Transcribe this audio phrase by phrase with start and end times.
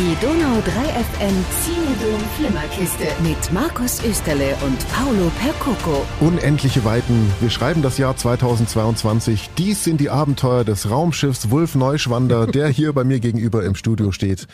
[0.00, 0.70] Die Donau 3
[1.02, 6.06] FM Cinedom Flimmerkiste mit Markus Österle und Paolo Percoco.
[6.20, 7.30] Unendliche Weiten.
[7.38, 9.50] Wir schreiben das Jahr 2022.
[9.58, 14.10] Dies sind die Abenteuer des Raumschiffs Wulf Neuschwander, der hier bei mir gegenüber im Studio
[14.10, 14.46] steht.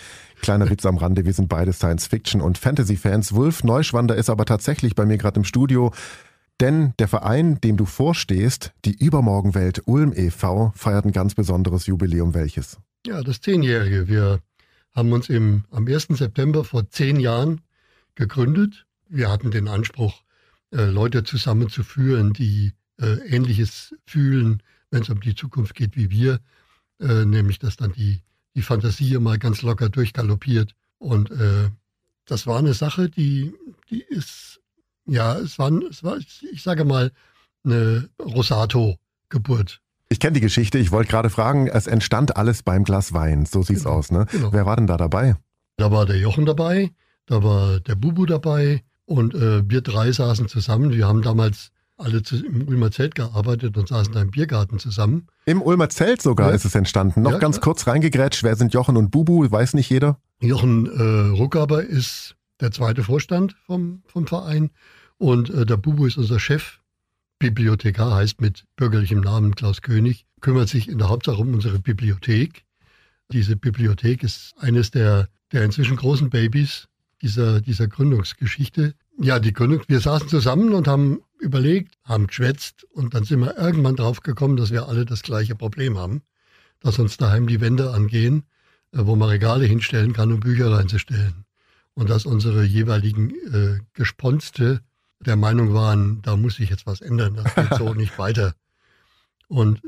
[0.43, 3.33] Kleiner Witz am Rande, wir sind beide Science-Fiction- und Fantasy-Fans.
[3.33, 5.93] Wulf Neuschwander ist aber tatsächlich bei mir gerade im Studio.
[6.61, 12.35] Denn der Verein, dem du vorstehst, die Übermorgenwelt Ulm e.V., feiert ein ganz besonderes Jubiläum.
[12.35, 12.79] Welches?
[13.07, 14.09] Ja, das Zehnjährige.
[14.09, 14.41] Wir
[14.97, 16.09] haben uns im, am 1.
[16.09, 17.61] September vor zehn Jahren
[18.15, 18.87] gegründet.
[19.09, 20.23] Wir hatten den Anspruch,
[20.73, 26.41] äh, Leute zusammenzuführen, die äh, Ähnliches fühlen, wenn es um die Zukunft geht wie wir,
[26.99, 28.23] äh, nämlich dass dann die,
[28.55, 30.75] die Fantasie mal ganz locker durchgaloppiert.
[30.99, 31.71] Und äh,
[32.25, 33.53] das war eine Sache, die,
[33.91, 34.61] die ist,
[35.05, 37.13] ja, es war, es war, ich sage mal,
[37.65, 39.83] eine Rosato-Geburt.
[40.09, 40.79] Ich kenne die Geschichte.
[40.79, 43.45] Ich wollte gerade fragen, es entstand alles beim Glas Wein.
[43.47, 44.27] So sieht's Genau, aus, ne?
[44.31, 44.53] genau.
[44.53, 45.37] Wer war denn da dabei?
[45.77, 46.91] Da war der Jochen dabei,
[47.27, 50.93] da war der Bubu dabei und äh, wir drei saßen zusammen.
[50.93, 55.27] Wir haben damals alle zu, im Ulmer Zelt gearbeitet und saßen da im Biergarten zusammen.
[55.45, 56.55] Im Ulmer Zelt sogar Ja.
[56.55, 57.23] ist es entstanden.
[57.23, 57.65] Noch Ja, ganz klar.
[57.75, 58.43] kurz reingegrätscht.
[58.43, 59.51] Wer sind Jochen und Bubu?
[59.51, 60.19] Weiß nicht jeder.
[60.41, 64.71] Jochen äh, Ruckaber ist der zweite Vorstand vom, vom Verein
[65.19, 66.79] und äh, der Bubu ist unser Chef.
[67.39, 72.65] Bibliothekar heißt mit bürgerlichem Namen Klaus König, kümmert sich in der Hauptsache um unsere Bibliothek.
[73.31, 76.89] Diese Bibliothek ist eines der, der inzwischen großen Babys
[77.23, 78.95] dieser, dieser Gründungsgeschichte.
[79.19, 83.57] Ja, die Gründung, wir saßen zusammen und haben überlegt, haben geschwätzt und dann sind wir
[83.59, 86.23] irgendwann drauf gekommen, dass wir alle das gleiche Problem haben,
[86.81, 88.45] dass uns daheim die Wände angehen,
[88.93, 91.45] äh, wo man Regale hinstellen kann, um Bücher reinzustellen.
[91.95, 94.83] Und dass unsere jeweiligen äh, Gesponste
[95.21, 98.55] der Meinung waren, da muss sich jetzt was ändern, das geht so nicht weiter.
[99.49, 99.81] Und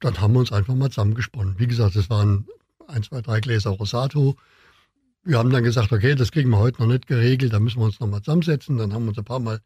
[0.00, 1.58] dann haben wir uns einfach mal zusammengesponnen.
[1.58, 2.46] Wie gesagt, es waren
[2.86, 4.36] ein, zwei, drei Gläser Rosato.
[5.24, 7.86] Wir haben dann gesagt, okay, das kriegen wir heute noch nicht geregelt, da müssen wir
[7.86, 8.78] uns nochmal zusammensetzen.
[8.78, 9.60] Dann haben wir uns ein paar Mal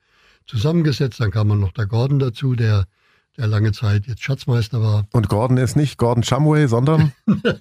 [0.46, 1.20] zusammengesetzt.
[1.20, 2.86] Dann kam noch der Gordon dazu, der,
[3.36, 5.06] der lange Zeit jetzt Schatzmeister war.
[5.12, 7.12] Und Gordon ist nicht Gordon Shumway, sondern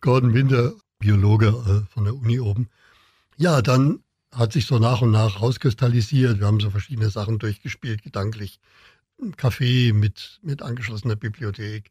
[0.00, 2.68] Gordon Winter, Biologe äh, von der Uni oben.
[3.36, 4.00] Ja, dann
[4.32, 6.38] hat sich so nach und nach rauskristallisiert.
[6.40, 8.60] Wir haben so verschiedene Sachen durchgespielt, gedanklich.
[9.20, 11.90] Ein Café mit, mit angeschlossener Bibliothek.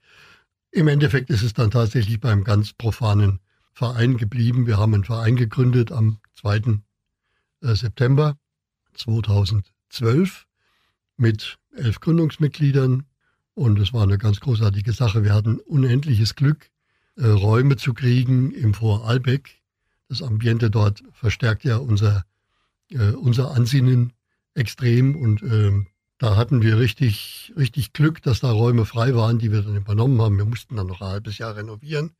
[0.71, 3.39] Im Endeffekt ist es dann tatsächlich beim ganz profanen
[3.73, 4.67] Verein geblieben.
[4.67, 6.79] Wir haben einen Verein gegründet am 2.
[7.61, 8.37] äh, September
[8.93, 10.45] 2012
[11.17, 13.05] mit elf Gründungsmitgliedern.
[13.53, 15.23] Und es war eine ganz großartige Sache.
[15.23, 16.69] Wir hatten unendliches Glück,
[17.17, 19.58] äh, Räume zu kriegen im Vorarlbeck.
[20.09, 22.25] Das Ambiente dort verstärkt ja unser,
[22.89, 24.13] äh, unser Ansinnen
[24.55, 25.15] extrem.
[25.15, 25.87] Und ähm,
[26.17, 30.21] da hatten wir richtig, richtig Glück, dass da Räume frei waren, die wir dann übernommen
[30.21, 30.37] haben.
[30.37, 32.11] Wir mussten dann noch ein halbes Jahr renovieren.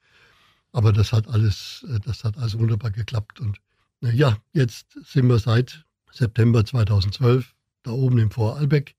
[0.71, 3.39] Aber das hat alles, äh, das hat alles wunderbar geklappt.
[3.39, 3.59] Und
[4.03, 8.95] äh, ja, jetzt sind wir seit September 2012 da oben im Vorarlbeck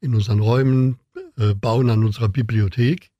[0.00, 0.98] in unseren Räumen,
[1.36, 3.10] äh, bauen an unserer Bibliothek.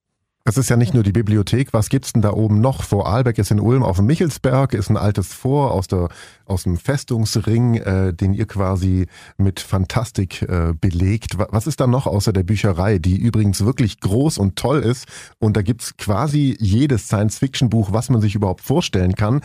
[0.48, 1.72] Es ist ja nicht nur die Bibliothek.
[1.72, 2.82] Was gibt's denn da oben noch?
[2.82, 6.08] Vorarlbeck ist in Ulm auf dem Michelsberg, ist ein altes Vor aus, der,
[6.46, 9.06] aus dem Festungsring, äh, den ihr quasi
[9.36, 11.38] mit Fantastik äh, belegt.
[11.38, 15.06] Wa- Was ist da noch außer der Bücherei, die übrigens wirklich groß und toll ist?
[15.38, 19.40] Und da gibt's quasi jedes Science-Fiction-Buch, was man sich überhaupt vorstellen kann.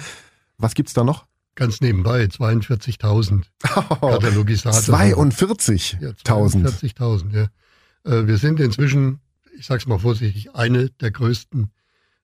[0.58, 1.26] Was gibt's da noch?
[1.56, 4.92] Ganz nebenbei 42.000 Katalogisate.
[4.92, 6.02] 42.000.
[6.02, 7.48] Ja, 42.000, ja.
[8.12, 9.20] Äh, wir sind inzwischen,
[9.58, 11.70] ich sag's mal vorsichtig, eine der größten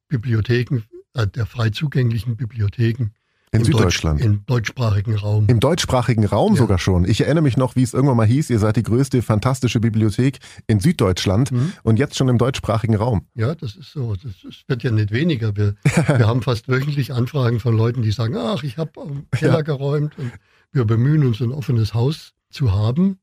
[0.07, 3.11] Bibliotheken, äh, der frei zugänglichen Bibliotheken
[3.51, 4.19] In im Süddeutschland.
[4.19, 5.45] Deutsch, im deutschsprachigen Raum.
[5.47, 6.59] Im deutschsprachigen Raum Ja.
[6.59, 7.05] sogar schon.
[7.05, 10.39] Ich erinnere mich noch, wie es irgendwann mal hieß, ihr seid die größte fantastische Bibliothek
[10.67, 11.73] in Süddeutschland Mhm.
[11.83, 13.25] und jetzt schon im deutschsprachigen Raum.
[13.35, 14.13] Ja, das ist so.
[14.15, 15.55] Das, das wird ja nicht weniger.
[15.55, 15.75] Wir,
[16.23, 18.91] wir haben fast wöchentlich Anfragen von Leuten, die sagen, ach, ich habe
[19.31, 19.61] Keller Ja.
[19.61, 20.31] geräumt und
[20.71, 23.19] wir bemühen uns, ein offenes Haus zu haben.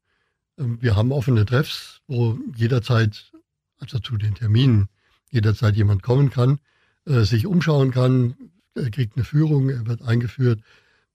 [0.59, 3.31] Ähm, Wir haben offene Treffs, wo jederzeit,
[3.79, 4.89] also zu den Terminen,
[5.31, 6.59] jederzeit jemand kommen kann,
[7.07, 8.37] äh, sich umschauen kann,
[8.75, 10.61] er kriegt eine Führung, er wird eingeführt.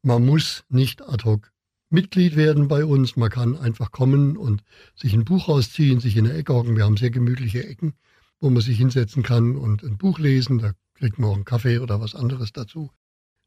[0.02, 1.52] Man muss nicht ad hoc
[1.90, 3.18] Mitglied werden bei uns.
[3.18, 4.64] Man kann einfach kommen und
[4.96, 6.76] sich ein Buch rausziehen, sich in eine Ecke hocken.
[6.76, 7.94] Wir haben sehr gemütliche Ecken
[8.42, 10.58] wo man sich hinsetzen kann und ein Buch lesen.
[10.58, 12.92] Da kriegt man auch einen Kaffee oder was anderes dazu.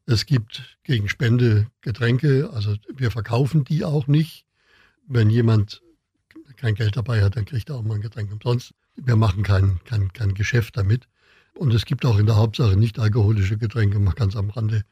[0.07, 4.45] Es gibt gegen Spende Getränke, also wir verkaufen die auch nicht.
[5.07, 5.83] Wenn jemand
[6.55, 8.73] kein Geld dabei hat, dann kriegt er auch mal ein Getränk umsonst.
[8.95, 11.07] Wir machen kein, kein, kein Geschäft damit.
[11.53, 14.83] Und es gibt auch in der Hauptsache nicht alkoholische Getränke, ganz am Rande.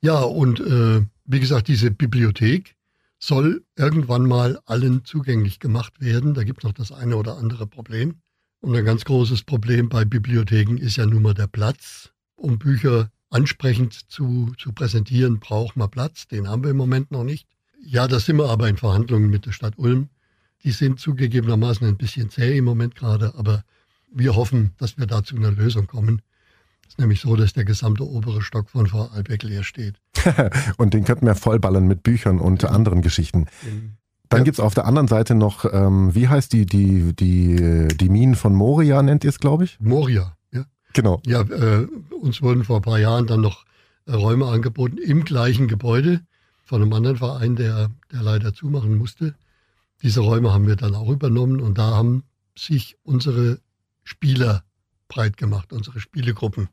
[0.00, 2.76] Ja, und äh, wie gesagt, diese Bibliothek
[3.18, 6.34] soll irgendwann mal allen zugänglich gemacht werden.
[6.34, 8.16] Da gibt es noch das eine oder andere Problem.
[8.60, 13.10] Und ein ganz großes Problem bei Bibliotheken ist ja nun mal der Platz, um Bücher
[13.30, 16.28] ansprechend zu, zu präsentieren, braucht man Platz.
[16.28, 17.48] Den haben wir im Moment noch nicht.
[17.82, 20.08] Ja, da sind wir aber in Verhandlungen mit der Stadt Ulm.
[20.66, 23.62] Die sind zugegebenermaßen ein bisschen zäh im Moment gerade, aber
[24.12, 26.22] wir hoffen, dass wir da zu einer Lösung kommen.
[26.82, 29.94] Es ist nämlich so, dass der gesamte obere Stock von Vorarlberg leer steht.
[30.76, 32.70] und den könnten wir vollballern mit Büchern und ja.
[32.70, 33.46] anderen Geschichten.
[34.28, 34.44] Dann ja.
[34.44, 38.34] gibt es auf der anderen Seite noch, ähm, wie heißt die, die, die, die Minen
[38.34, 39.78] von Moria, nennt ihr es, glaube ich?
[39.78, 40.64] Moria, ja.
[40.94, 41.22] Genau.
[41.24, 41.86] Ja, äh,
[42.20, 43.66] uns wurden vor ein paar Jahren dann noch
[44.06, 46.22] äh, Räume angeboten im gleichen Gebäude
[46.64, 49.36] von einem anderen Verein, der, der leider zumachen musste.
[50.02, 52.24] Diese Räume haben wir dann auch übernommen und da haben
[52.56, 53.60] sich unsere
[54.04, 54.64] Spieler
[55.08, 56.68] breit gemacht, unsere Spielegruppen.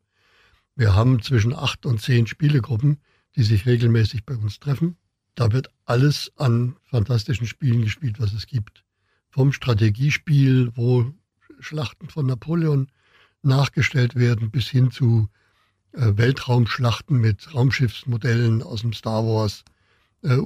[0.76, 3.00] Wir haben zwischen acht und zehn Spielegruppen,
[3.36, 4.98] die sich regelmäßig bei uns treffen.
[5.36, 8.84] Da wird alles an fantastischen Spielen gespielt, was es gibt.
[9.30, 11.12] Vom Strategiespiel, wo
[11.60, 12.88] Schlachten von Napoleon
[13.42, 15.30] nachgestellt werden, bis hin zu
[15.94, 19.64] äh, Weltraumschlachten mit Raumschiffsmodellen aus dem Star Wars
[20.24, 20.38] äh.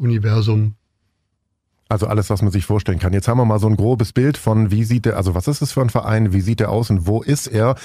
[1.90, 3.14] Also alles, was man sich vorstellen kann.
[3.14, 5.62] Jetzt haben wir mal so ein grobes Bild von, wie sieht der, also was ist
[5.62, 7.76] es für ein Verein, wie sieht der aus und wo ist er?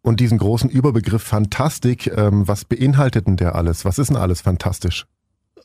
[0.00, 3.84] Und diesen großen Überbegriff Fantastik, ähm, was beinhaltet denn der alles?
[3.84, 5.06] Was ist denn alles fantastisch?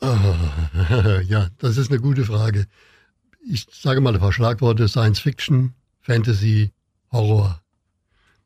[0.00, 2.66] ja, das ist eine gute Frage.
[3.46, 6.72] Ich sage mal ein paar Schlagworte: Science Fiction, Fantasy,
[7.12, 7.60] Horror.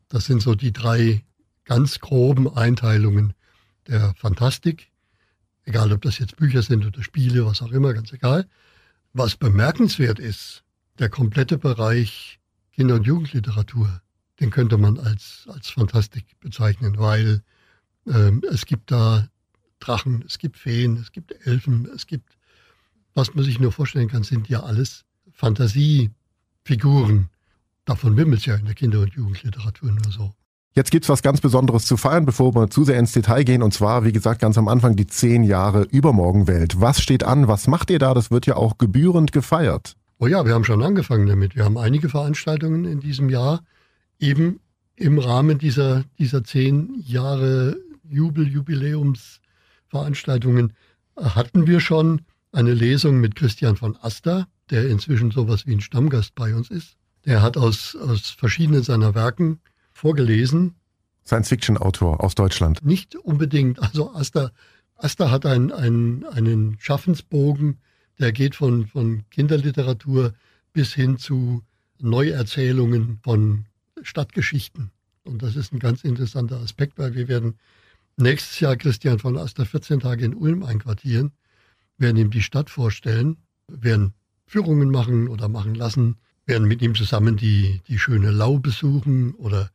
[0.09, 1.23] Das sind so die drei
[1.65, 3.35] ganz groben Einteilungen
[3.87, 4.91] der Fantastik.
[5.65, 8.47] Egal, ob das jetzt Bücher sind oder Spiele, was auch immer, ganz egal.
[9.17, 10.65] Was bemerkenswert ist,
[10.99, 12.41] der komplette Bereich
[12.73, 14.03] Kinder- und Jugendliteratur,
[14.41, 17.45] den könnte man als, als Fantastik bezeichnen, weil
[18.09, 19.29] ähm, es gibt da
[19.79, 22.37] Drachen, es gibt Feen, es gibt Elfen, es gibt,
[23.15, 27.29] was man sich nur vorstellen kann, sind ja alles Fantasiefiguren.
[27.85, 30.35] Davon wimmelt es ja in der Kinder- und Jugendliteratur nur so.
[30.77, 33.63] Jetzt gibt's was ganz Besonderes zu feiern, bevor wir zu sehr ins Detail gehen.
[33.63, 36.81] Und zwar, wie gesagt, ganz am Anfang die zehn Jahre Übermorgenwelt.
[36.81, 37.47] Was steht an?
[37.47, 38.13] Was macht ihr da?
[38.13, 39.95] Das wird ja auch gebührend gefeiert.
[40.19, 41.55] Oh ja, wir haben schon angefangen damit.
[41.55, 43.63] Wir haben einige Veranstaltungen in diesem Jahr
[44.19, 44.59] eben
[44.97, 47.77] im Rahmen dieser, dieser zehn Jahre
[48.09, 50.73] Jubel, Jubiläumsveranstaltungen
[51.17, 56.35] hatten wir schon eine Lesung mit Christian von Aster, der inzwischen sowas wie ein Stammgast
[56.35, 56.97] bei uns ist.
[57.27, 59.61] Der hat aus, aus verschiedenen seiner Werken
[59.95, 60.75] vorgelesen.
[61.25, 62.85] Science-Fiction-Autor aus Deutschland.
[62.85, 63.81] Nicht unbedingt.
[63.81, 64.51] Also Asta,
[64.97, 67.79] Asta hat ein, ein, einen Schaffensbogen,
[68.19, 70.35] der geht von, von Kinderliteratur
[70.73, 71.63] bis hin zu
[72.01, 73.65] Neuerzählungen von
[74.03, 74.91] Stadtgeschichten.
[75.23, 77.55] Und das ist ein ganz interessanter Aspekt, weil wir werden
[78.17, 81.33] nächstes Jahr Christian von Asta 14 Tage in Ulm einquartieren,
[81.97, 83.39] werden ihm die Stadt vorstellen,
[83.69, 84.13] werden
[84.47, 89.71] Führungen machen oder machen lassen, werden mit ihm zusammen die, die schöne Lau besuchen oder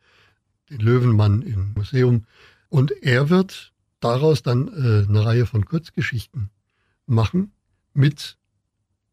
[0.69, 2.25] den Löwenmann im Museum.
[2.69, 6.50] Und er wird daraus dann äh, eine Reihe von Kurzgeschichten
[7.06, 7.51] machen
[7.94, 8.38] mit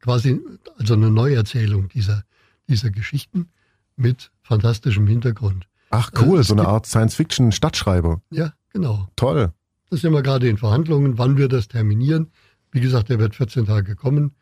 [0.00, 0.40] quasi,
[0.78, 2.24] also eine Neuerzählung dieser,
[2.68, 3.48] dieser Geschichten
[3.96, 5.66] mit fantastischem Hintergrund.
[5.90, 8.20] Ach cool, äh, so eine Art Science-Fiction-Stadtschreiber.
[8.30, 9.08] Ja, genau.
[9.16, 9.52] Toll.
[9.90, 12.30] Das sind wir gerade in Verhandlungen, wann wir das terminieren.
[12.70, 14.34] Wie gesagt, er wird 14 Tage kommen,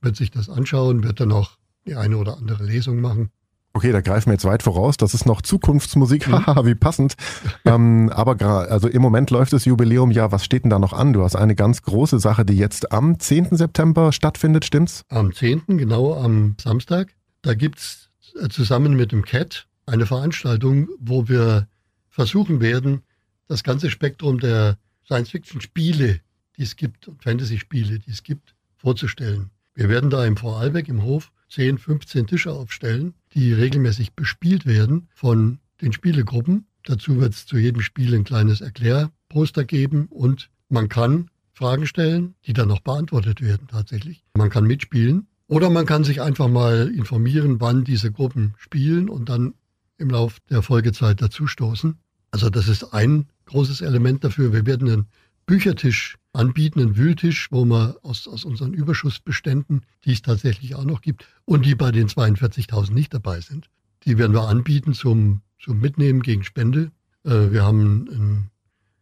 [0.00, 3.30] wird sich das anschauen, wird dann auch die eine oder andere Lesung machen.
[3.72, 4.96] Okay, da greifen wir jetzt weit voraus.
[4.96, 6.26] Das ist noch Zukunftsmusik.
[6.26, 6.46] Mhm.
[6.46, 7.14] Haha, wie passend.
[7.64, 10.32] ähm, aber also im Moment läuft das Jubiläum ja.
[10.32, 11.12] Was steht denn da noch an?
[11.12, 13.56] Du hast eine ganz große Sache, die jetzt am 10.
[13.56, 15.04] September stattfindet, stimmt's?
[15.08, 17.14] Am 10., genau am Samstag.
[17.42, 21.68] Da gibt's äh, zusammen mit dem CAT eine Veranstaltung, wo wir
[22.08, 23.02] versuchen werden,
[23.46, 26.20] das ganze Spektrum der Science-Fiction-Spiele,
[26.56, 29.50] die es gibt, und Fantasy-Spiele, die es gibt, vorzustellen.
[29.74, 35.08] Wir werden da im Vorarlberg im Hof 10, 15 Tische aufstellen, die regelmäßig bespielt werden
[35.14, 36.66] von den Spielegruppen.
[36.84, 42.34] Dazu wird es zu jedem Spiel ein kleines Erklärposter geben und man kann Fragen stellen,
[42.46, 44.22] die dann noch beantwortet werden tatsächlich.
[44.34, 49.28] Man kann mitspielen oder man kann sich einfach mal informieren, wann diese Gruppen spielen und
[49.28, 49.54] dann
[49.98, 51.98] im Lauf der Folgezeit dazustoßen.
[52.30, 54.52] Also das ist ein großes Element dafür.
[54.52, 55.06] Wir werden einen
[55.46, 61.00] Büchertisch anbieten, einen Wühltisch, wo man aus, aus unseren Überschussbeständen, die es tatsächlich auch noch
[61.00, 63.68] gibt und die bei den 42.000 nicht dabei sind,
[64.04, 66.92] die werden wir anbieten zum, zum Mitnehmen gegen Spende.
[67.24, 68.50] Äh, wir haben ein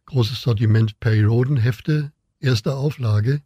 [0.05, 3.41] großes Sortiment Perry Roden Hefte, erste Auflage,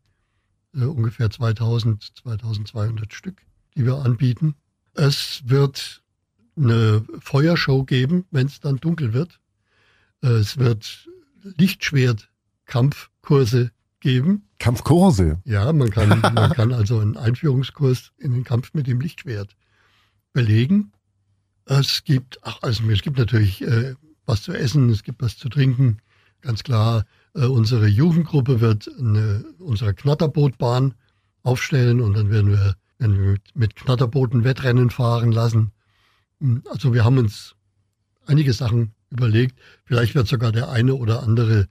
[0.73, 3.41] äh, ungefähr 2000, 2200 Stück,
[3.75, 4.55] die wir anbieten.
[4.93, 6.01] Es wird
[6.55, 9.39] eine Feuershow geben, wenn es dann dunkel wird.
[10.21, 11.09] Äh, es wird
[12.65, 14.43] Lichtschwert-Kampfkurse geben.
[14.59, 15.41] Kampfkurse?
[15.45, 19.55] Ja, man kann, man kann also einen Einführungskurs in den Kampf mit dem Lichtschwert
[20.33, 20.91] belegen.
[21.65, 25.47] Es gibt, ach, also es gibt natürlich äh, was zu essen, es gibt was zu
[25.49, 25.99] trinken,
[26.41, 27.05] ganz klar,
[27.35, 30.93] äh, unsere Jugendgruppe wird eine, unsere Knatterbootbahn
[31.43, 35.71] aufstellen und dann werden wir, werden wir mit, mit Knatterbooten Wettrennen fahren lassen.
[36.39, 37.55] Hm, also wir haben uns
[38.25, 39.57] einige Sachen überlegt.
[39.85, 41.67] Vielleicht wird sogar der eine oder andere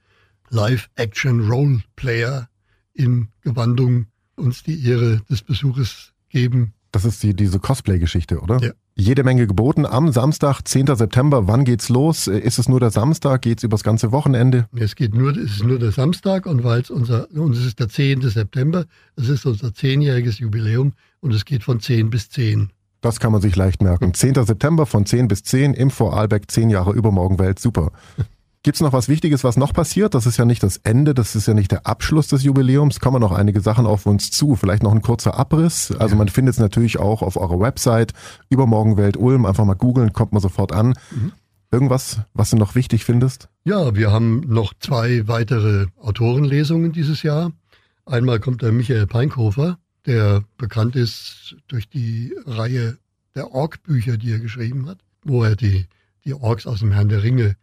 [0.52, 2.48] Live-Action-Role-Player
[2.94, 4.06] in Gewandung
[4.36, 6.74] uns die Ehre des Besuches geben.
[6.92, 8.60] Das ist die, diese Cosplay-Geschichte, oder?
[8.60, 8.72] Ja.
[8.94, 10.94] Jede Menge geboten am Samstag, 10.
[10.94, 11.48] September.
[11.48, 12.26] Wann geht's los?
[12.26, 13.40] Ist es nur der Samstag?
[13.40, 14.68] Geht's übers ganze Wochenende?
[14.76, 17.80] Es geht nur, es ist nur der Samstag und weil es unser, und es ist
[17.80, 18.20] der 10.
[18.28, 18.84] September,
[19.16, 22.70] es ist unser zehnjähriges Jubiläum und es geht von 10 bis 10.
[23.00, 24.12] Das kann man sich leicht merken.
[24.12, 24.34] 10.
[24.44, 27.58] September von 10 bis 10 im Vorarlberg, 10 Jahre Übermorgenwelt.
[27.58, 27.92] Super.
[28.64, 30.14] Gibt's noch was Wichtiges, was noch passiert?
[30.14, 33.00] Das ist ja nicht das Ende, das ist ja nicht der Abschluss des Jubiläums.
[33.00, 34.54] Kommen noch einige Sachen auf uns zu.
[34.54, 35.90] Vielleicht noch ein kurzer Abriss.
[35.98, 36.18] Also ja.
[36.18, 38.12] man findet es natürlich auch auf eurer Website
[38.50, 39.46] Übermorgenwelt Ulm.
[39.46, 40.94] Einfach mal googeln, kommt man sofort an.
[41.10, 41.32] Mhm.
[41.72, 43.48] Irgendwas, was du noch wichtig findest?
[43.64, 47.50] Ja, wir haben noch zwei weitere Autorenlesungen dieses Jahr.
[48.06, 52.96] Einmal kommt der Michael Peinkhofer, der bekannt ist durch die Reihe
[53.34, 55.86] der Ork-Bücher, die er geschrieben hat, wo er die,
[56.24, 57.56] die Orks aus dem Herrn der Ringe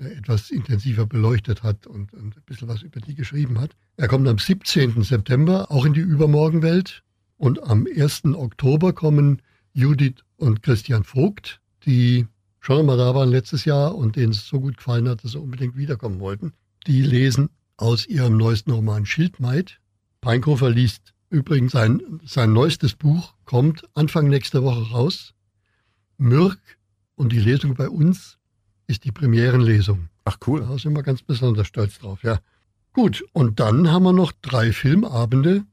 [0.00, 3.76] etwas intensiver beleuchtet hat und, und ein bisschen was über die geschrieben hat.
[3.96, 5.02] Er kommt am 17.
[5.02, 7.02] September auch in die Übermorgenwelt
[7.36, 8.24] und am 1.
[8.34, 9.42] Oktober kommen
[9.72, 12.26] Judith und Christian Vogt, die
[12.60, 15.40] schon einmal da waren letztes Jahr und denen es so gut gefallen hat, dass sie
[15.40, 16.52] unbedingt wiederkommen wollten.
[16.86, 19.80] Die lesen aus ihrem neuesten Roman Schildmaid.
[20.20, 25.34] Peinkofer liest übrigens sein, sein neuestes Buch, kommt Anfang nächster Woche raus.
[26.18, 26.58] Mürk
[27.14, 28.38] und die Lesung bei uns
[28.90, 30.08] ist die Premierenlesung.
[30.24, 30.60] Ach cool.
[30.60, 32.40] Da sind wir ganz besonders stolz drauf, ja.
[32.92, 35.64] Gut, und dann haben wir noch drei Filmabende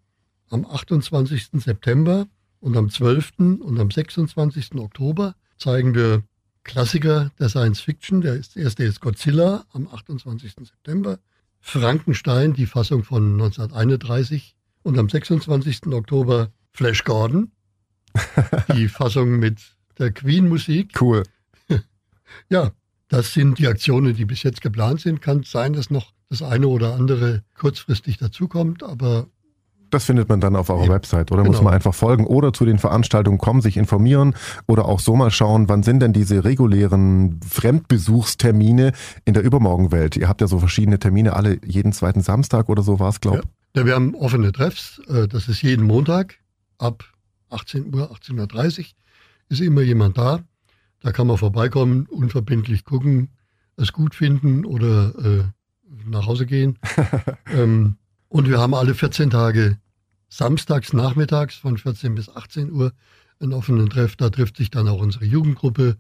[0.50, 1.50] am 28.
[1.54, 2.28] September
[2.60, 3.34] und am 12.
[3.40, 4.76] und am 26.
[4.76, 6.24] Oktober zeigen wir
[6.64, 8.22] Klassiker der Science Fiction.
[8.22, 10.54] Der erste ist Godzilla am 28.
[10.64, 11.20] September.
[11.60, 14.56] Frankenstein, die Fassung von 1931.
[14.84, 15.88] Und am 26.
[15.88, 17.52] Oktober Flash Gordon,
[18.76, 19.60] die Fassung mit
[19.98, 21.02] der Queen-Musik.
[21.02, 21.24] Cool.
[22.50, 22.72] Ja,
[23.10, 25.22] das sind die Aktionen, die bis jetzt geplant sind.
[25.22, 29.28] Kann sein, dass noch das eine oder andere kurzfristig dazukommt, aber
[29.90, 31.54] das findet man dann auf eurer ja, Website, oder genau.
[31.54, 34.36] muss man einfach folgen oder zu den Veranstaltungen kommen, sich informieren
[34.68, 38.92] oder auch so mal schauen, wann sind denn diese regulären Fremdbesuchstermine
[39.26, 40.18] in der Übermorgenwelt?
[40.18, 43.44] Ihr habt ja so verschiedene Termine, alle jeden zweiten Samstag oder so war es, glaube
[43.44, 43.80] ich.
[43.80, 43.86] Ja.
[43.86, 46.36] wir haben offene Treffs, äh, das ist jeden Montag
[46.78, 47.06] ab
[47.50, 48.86] 18 Uhr, 18.30 Uhr
[49.50, 50.42] ist immer jemand da.
[51.01, 53.30] Da kann man vorbeikommen, unverbindlich gucken,
[53.75, 55.44] es gut finden oder äh,
[56.10, 56.80] nach Hause gehen.
[57.54, 57.98] ähm,
[58.30, 59.77] und wir haben alle 14 Tage
[60.30, 62.92] samstags nachmittags von 14 bis 18 Uhr
[63.39, 64.16] einen offenen Treff.
[64.16, 65.98] Da trifft sich dann auch unsere Jugendgruppe.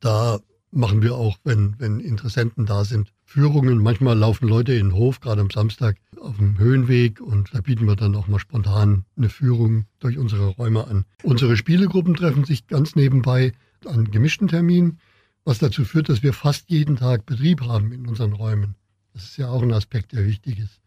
[0.00, 0.40] Da
[0.72, 3.78] machen wir auch, wenn, wenn Interessenten da sind, Führungen.
[3.78, 7.86] Manchmal laufen Leute in den Hof, gerade am Samstag auf dem Höhenweg und da bieten
[7.86, 11.04] wir dann auch mal spontan eine Führung durch unsere Räume an.
[11.22, 13.52] Unsere Spielegruppen treffen sich ganz nebenbei
[13.86, 14.98] an gemischten Terminen,
[15.44, 18.74] was dazu führt, dass wir fast jeden Tag Betrieb haben in unseren Räumen.
[19.12, 20.80] Das ist ja auch ein Aspekt, der wichtig ist.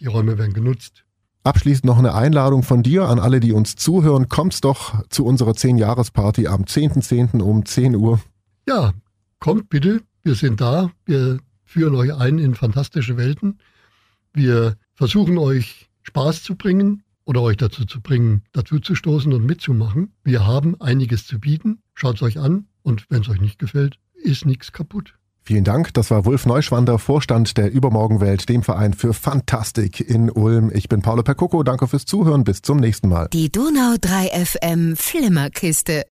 [0.00, 1.04] Die Räume werden genutzt.
[1.44, 4.28] Abschließend noch eine Einladung von dir an alle, die uns zuhören.
[4.28, 7.30] Kommt doch zu unserer 10-Jahres-Party am 10.10.
[7.30, 7.40] .10.
[7.40, 8.20] um 10 Uhr.
[8.68, 8.92] Ja,
[9.38, 10.02] kommt bitte.
[10.24, 10.90] Wir sind da.
[11.04, 13.60] Wir führen euch ein in fantastische Welten.
[14.32, 19.44] Wir versuchen euch Spaß zu bringen oder euch dazu zu bringen, dazu zu stoßen und
[19.44, 20.12] mitzumachen.
[20.24, 21.82] Wir haben einiges zu bieten.
[21.92, 25.14] Schaut es euch an und wenn es euch nicht gefällt, ist nichts kaputt.
[25.42, 25.94] Vielen Dank.
[25.94, 30.72] Das war Wulf Neuschwander, Vorstand der Übermorgenwelt, dem Verein für Fantastik in Ulm.
[30.74, 31.62] Ich bin Paolo Percoco.
[31.62, 32.42] Danke fürs Zuhören.
[32.42, 33.28] Bis zum nächsten Mal.
[33.32, 36.02] Die Donau 3 FM Flimmerkiste.